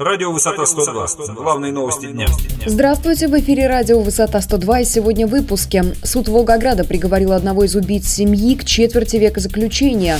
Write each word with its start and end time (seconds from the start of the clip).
Радио 0.00 0.32
«Высота 0.32 0.62
102». 0.62 1.34
Главные 1.34 1.72
новости 1.72 2.06
дня. 2.06 2.26
Здравствуйте, 2.64 3.28
в 3.28 3.38
эфире 3.38 3.66
радио 3.66 4.00
«Высота 4.00 4.38
102» 4.38 4.80
и 4.80 4.84
сегодня 4.86 5.26
в 5.26 5.30
выпуске. 5.30 5.94
Суд 6.02 6.28
Волгограда 6.28 6.84
приговорил 6.84 7.32
одного 7.32 7.64
из 7.64 7.76
убийц 7.76 8.08
семьи 8.08 8.54
к 8.54 8.64
четверти 8.64 9.16
века 9.16 9.40
заключения. 9.40 10.18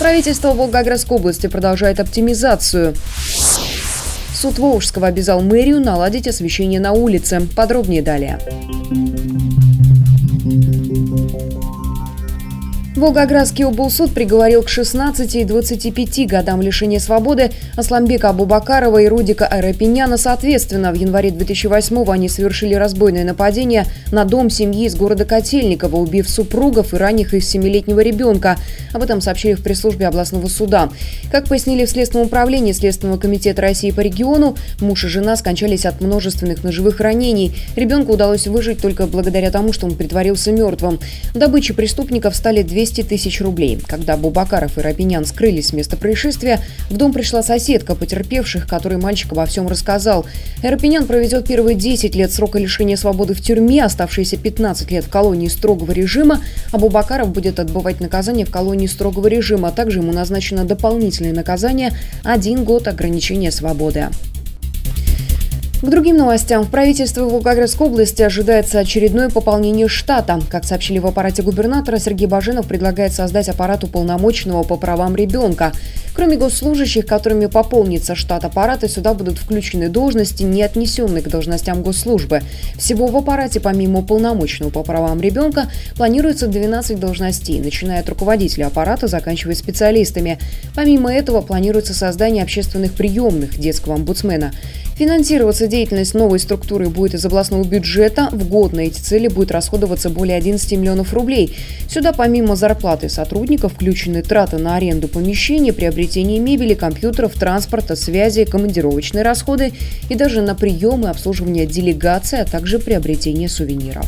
Правительство 0.00 0.54
Волгоградской 0.54 1.18
области 1.18 1.46
продолжает 1.46 2.00
оптимизацию. 2.00 2.94
Суд 4.34 4.58
Волжского 4.58 5.06
обязал 5.06 5.40
мэрию 5.40 5.80
наладить 5.80 6.26
освещение 6.26 6.80
на 6.80 6.90
улице. 6.90 7.46
Подробнее 7.54 8.02
далее. 8.02 8.40
Волгоградский 12.96 13.64
облсуд 13.64 14.12
приговорил 14.12 14.64
к 14.64 14.68
16 14.68 15.36
и 15.36 15.44
25 15.44 16.26
годам 16.26 16.60
лишения 16.60 16.98
свободы 16.98 17.52
Асламбека 17.76 18.30
Абубакарова 18.30 18.98
и 18.98 19.06
Рудика 19.06 19.46
Айрапиняна 19.46 20.16
соответственно. 20.16 20.90
В 20.90 20.96
январе 20.96 21.28
2008-го 21.28 22.10
они 22.10 22.28
совершили 22.28 22.74
разбойное 22.74 23.22
нападение 23.22 23.86
на 24.10 24.24
дом 24.24 24.50
семьи 24.50 24.86
из 24.86 24.96
города 24.96 25.24
Котельникова, 25.24 25.98
убив 25.98 26.28
супругов 26.28 26.92
и 26.92 26.96
ранних 26.96 27.32
их 27.32 27.44
семилетнего 27.44 28.00
ребенка. 28.00 28.58
Об 28.92 29.02
этом 29.04 29.20
сообщили 29.20 29.54
в 29.54 29.62
пресс-службе 29.62 30.08
областного 30.08 30.48
суда. 30.48 30.90
Как 31.30 31.46
пояснили 31.46 31.84
в 31.84 31.90
Следственном 31.90 32.26
управлении 32.26 32.72
Следственного 32.72 33.18
комитета 33.18 33.62
России 33.62 33.92
по 33.92 34.00
региону, 34.00 34.56
муж 34.80 35.04
и 35.04 35.08
жена 35.08 35.36
скончались 35.36 35.86
от 35.86 36.00
множественных 36.00 36.64
ножевых 36.64 36.98
ранений. 36.98 37.54
Ребенку 37.76 38.14
удалось 38.14 38.48
выжить 38.48 38.82
только 38.82 39.06
благодаря 39.06 39.52
тому, 39.52 39.72
что 39.72 39.86
он 39.86 39.94
притворился 39.94 40.50
мертвым. 40.50 40.98
Добычей 41.34 41.76
преступников 41.76 42.34
стали 42.34 42.62
200 42.62 42.79
200 42.80 43.02
тысяч 43.02 43.42
рублей. 43.42 43.78
Когда 43.86 44.16
Бубакаров 44.16 44.78
и 44.78 44.80
Рапинян 44.80 45.26
скрылись 45.26 45.66
с 45.66 45.72
места 45.74 45.98
происшествия, 45.98 46.60
в 46.88 46.96
дом 46.96 47.12
пришла 47.12 47.42
соседка 47.42 47.94
потерпевших, 47.94 48.66
которой 48.66 48.96
мальчик 48.96 49.32
обо 49.32 49.44
всем 49.44 49.68
рассказал. 49.68 50.24
Рапинян 50.62 51.06
проведет 51.06 51.46
первые 51.46 51.76
10 51.76 52.14
лет 52.14 52.32
срока 52.32 52.58
лишения 52.58 52.96
свободы 52.96 53.34
в 53.34 53.42
тюрьме, 53.42 53.84
оставшиеся 53.84 54.38
15 54.38 54.90
лет 54.92 55.04
в 55.04 55.10
колонии 55.10 55.48
строгого 55.48 55.92
режима, 55.92 56.40
а 56.72 56.78
Бубакаров 56.78 57.28
будет 57.32 57.60
отбывать 57.60 58.00
наказание 58.00 58.46
в 58.46 58.50
колонии 58.50 58.86
строгого 58.86 59.26
режима. 59.26 59.72
Также 59.72 59.98
ему 59.98 60.12
назначено 60.12 60.64
дополнительное 60.64 61.34
наказание– 61.34 61.92
один 62.24 62.64
год 62.64 62.88
ограничения 62.88 63.52
свободы. 63.52 64.08
К 65.82 65.88
другим 65.88 66.18
новостям. 66.18 66.64
В 66.64 66.70
правительстве 66.70 67.22
Волгоградской 67.22 67.86
области 67.86 68.20
ожидается 68.20 68.80
очередное 68.80 69.30
пополнение 69.30 69.88
штата. 69.88 70.38
Как 70.50 70.64
сообщили 70.64 70.98
в 70.98 71.06
аппарате 71.06 71.40
губернатора, 71.40 71.98
Сергей 71.98 72.26
Баженов 72.26 72.66
предлагает 72.66 73.14
создать 73.14 73.48
аппарат 73.48 73.82
уполномоченного 73.82 74.62
по 74.62 74.76
правам 74.76 75.16
ребенка. 75.16 75.72
Кроме 76.12 76.36
госслужащих, 76.36 77.06
которыми 77.06 77.46
пополнится 77.46 78.14
штат 78.14 78.44
аппарата, 78.44 78.90
сюда 78.90 79.14
будут 79.14 79.38
включены 79.38 79.88
должности, 79.88 80.42
не 80.42 80.62
отнесенные 80.62 81.22
к 81.22 81.28
должностям 81.28 81.82
госслужбы. 81.82 82.42
Всего 82.76 83.06
в 83.06 83.16
аппарате, 83.16 83.58
помимо 83.58 84.00
уполномоченного 84.00 84.70
по 84.70 84.82
правам 84.82 85.18
ребенка, 85.22 85.70
планируется 85.96 86.46
12 86.46 87.00
должностей, 87.00 87.58
начиная 87.58 88.00
от 88.00 88.08
руководителя 88.10 88.66
аппарата, 88.66 89.06
заканчивая 89.06 89.54
специалистами. 89.54 90.38
Помимо 90.74 91.10
этого, 91.10 91.40
планируется 91.40 91.94
создание 91.94 92.42
общественных 92.42 92.92
приемных 92.92 93.58
детского 93.58 93.94
омбудсмена. 93.94 94.52
Финансироваться 95.00 95.66
деятельность 95.66 96.12
новой 96.12 96.38
структуры 96.38 96.90
будет 96.90 97.14
из 97.14 97.24
областного 97.24 97.64
бюджета. 97.64 98.28
В 98.32 98.46
год 98.46 98.74
на 98.74 98.80
эти 98.80 99.00
цели 99.00 99.28
будет 99.28 99.50
расходоваться 99.50 100.10
более 100.10 100.36
11 100.36 100.72
миллионов 100.72 101.14
рублей. 101.14 101.56
Сюда 101.88 102.12
помимо 102.12 102.54
зарплаты 102.54 103.08
сотрудников 103.08 103.72
включены 103.72 104.20
траты 104.20 104.58
на 104.58 104.76
аренду 104.76 105.08
помещений, 105.08 105.72
приобретение 105.72 106.38
мебели, 106.38 106.74
компьютеров, 106.74 107.32
транспорта, 107.32 107.96
связи, 107.96 108.44
командировочные 108.44 109.24
расходы 109.24 109.72
и 110.10 110.14
даже 110.16 110.42
на 110.42 110.54
прием 110.54 111.06
и 111.06 111.08
обслуживание 111.08 111.64
делегаций, 111.64 112.42
а 112.42 112.44
также 112.44 112.78
приобретение 112.78 113.48
сувениров. 113.48 114.06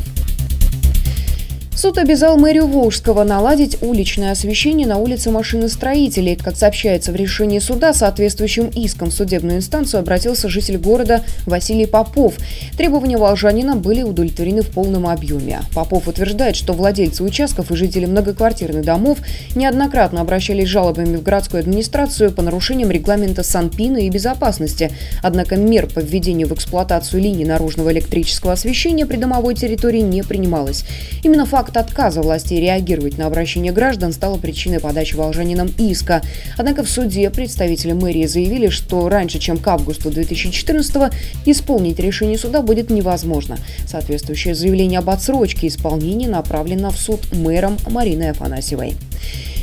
Суд 1.82 1.98
обязал 1.98 2.38
мэрию 2.38 2.68
Волжского 2.68 3.24
наладить 3.24 3.82
уличное 3.82 4.30
освещение 4.30 4.86
на 4.86 4.98
улице 4.98 5.32
машиностроителей. 5.32 6.36
Как 6.36 6.54
сообщается 6.54 7.10
в 7.10 7.16
решении 7.16 7.58
суда, 7.58 7.92
соответствующим 7.92 8.68
иском 8.68 9.10
в 9.10 9.12
судебную 9.12 9.56
инстанцию 9.56 9.98
обратился 9.98 10.48
житель 10.48 10.78
города 10.78 11.24
Василий 11.44 11.86
Попов. 11.86 12.34
Требования 12.76 13.18
волжанина 13.18 13.74
были 13.74 14.04
удовлетворены 14.04 14.62
в 14.62 14.68
полном 14.68 15.08
объеме. 15.08 15.62
Попов 15.74 16.06
утверждает, 16.06 16.54
что 16.54 16.72
владельцы 16.72 17.24
участков 17.24 17.72
и 17.72 17.74
жители 17.74 18.06
многоквартирных 18.06 18.84
домов 18.84 19.18
неоднократно 19.56 20.20
обращались 20.20 20.68
с 20.68 20.70
жалобами 20.70 21.16
в 21.16 21.24
городскую 21.24 21.62
администрацию 21.62 22.30
по 22.30 22.42
нарушениям 22.42 22.92
регламента 22.92 23.42
Санпина 23.42 23.98
и 23.98 24.08
безопасности. 24.08 24.92
Однако 25.20 25.56
мер 25.56 25.88
по 25.88 25.98
введению 25.98 26.46
в 26.46 26.52
эксплуатацию 26.52 27.20
линий 27.20 27.44
наружного 27.44 27.90
электрического 27.90 28.52
освещения 28.52 29.04
при 29.04 29.16
домовой 29.16 29.56
территории 29.56 30.02
не 30.02 30.22
принималось. 30.22 30.84
Именно 31.24 31.44
факт 31.44 31.71
Факт 31.72 31.88
отказа 31.88 32.20
властей 32.20 32.60
реагировать 32.60 33.16
на 33.16 33.26
обращение 33.26 33.72
граждан 33.72 34.12
стало 34.12 34.36
причиной 34.36 34.78
подачи 34.78 35.14
волжанином 35.14 35.70
иска. 35.78 36.20
Однако 36.58 36.84
в 36.84 36.88
суде 36.90 37.30
представители 37.30 37.92
мэрии 37.92 38.26
заявили, 38.26 38.68
что 38.68 39.08
раньше, 39.08 39.38
чем 39.38 39.56
к 39.56 39.66
августу 39.68 40.10
2014 40.10 41.14
исполнить 41.46 41.98
решение 41.98 42.36
суда 42.36 42.60
будет 42.60 42.90
невозможно. 42.90 43.56
Соответствующее 43.86 44.54
заявление 44.54 44.98
об 44.98 45.08
отсрочке 45.08 45.68
исполнения 45.68 46.28
направлено 46.28 46.90
в 46.90 46.98
суд 46.98 47.20
мэром 47.32 47.78
Мариной 47.88 48.32
Афанасьевой. 48.32 48.96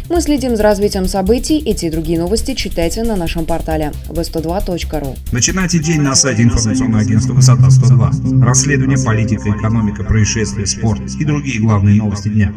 Мы 0.10 0.22
следим 0.22 0.56
за 0.56 0.64
развитием 0.64 1.06
событий. 1.06 1.60
Эти 1.60 1.86
и 1.86 1.90
другие 1.92 2.18
новости 2.18 2.56
читайте 2.56 3.04
на 3.04 3.16
нашем 3.16 3.46
портале 3.46 3.92
v102.ru. 4.08 5.16
Начинайте 5.32 5.78
день 5.78 6.02
на 6.02 6.16
сайте 6.16 6.42
информационного 6.44 7.04
агентства 7.04 7.34
«Высота 7.34 7.68
102». 7.68 8.44
Расследование, 8.44 8.98
политика, 8.98 9.50
экономика, 9.50 10.04
происшествия, 10.04 10.66
спорт 10.66 11.02
и 11.20 11.26
другие 11.26 11.60
главные 11.62 11.98
новости 11.98 12.28
дня. 12.30 12.52